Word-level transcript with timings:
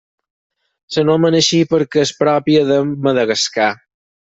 S'anomena 0.95 1.41
així 1.45 1.59
perquè 1.75 2.03
és 2.05 2.15
pròpia 2.23 2.65
de 2.73 2.79
Madagascar. 2.89 3.71